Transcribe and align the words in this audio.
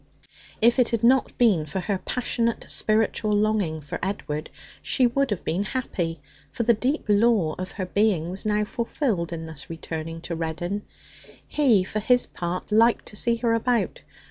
If 0.63 0.79
it 0.79 0.89
had 0.89 1.03
not 1.03 1.37
been 1.37 1.67
for 1.67 1.81
her 1.81 1.99
passionate 1.99 2.65
spiritual 2.71 3.33
longing 3.33 3.81
for 3.81 3.99
Edward, 4.01 4.49
she 4.81 5.05
would 5.05 5.29
have 5.29 5.45
been 5.45 5.63
happy, 5.63 6.19
for 6.49 6.63
the 6.63 6.73
deep 6.73 7.05
law 7.07 7.53
of 7.59 7.73
her 7.73 7.85
being 7.85 8.31
was 8.31 8.43
now 8.43 8.63
fulfilled 8.65 9.31
in 9.31 9.45
thus 9.45 9.69
returning 9.69 10.19
to 10.21 10.33
Reddin. 10.35 10.81
He, 11.47 11.83
for 11.83 11.99
his 11.99 12.25
part, 12.25 12.71
liked 12.71 13.05
to 13.09 13.15
see 13.15 13.35
her 13.35 13.53
about. 13.53 14.01